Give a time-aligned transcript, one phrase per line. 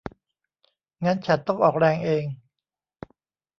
[1.03, 2.25] งั้นฉันต้องออกแรงเอง